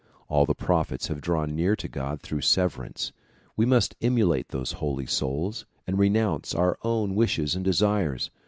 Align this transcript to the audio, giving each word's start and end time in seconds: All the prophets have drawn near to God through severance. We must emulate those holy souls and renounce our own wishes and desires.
All 0.29 0.47
the 0.47 0.55
prophets 0.55 1.09
have 1.09 1.21
drawn 1.21 1.55
near 1.55 1.75
to 1.75 1.87
God 1.87 2.21
through 2.21 2.41
severance. 2.41 3.11
We 3.55 3.67
must 3.67 3.95
emulate 4.01 4.47
those 4.49 4.71
holy 4.81 5.05
souls 5.05 5.67
and 5.85 5.99
renounce 5.99 6.55
our 6.55 6.79
own 6.81 7.13
wishes 7.13 7.53
and 7.55 7.63
desires. 7.63 8.31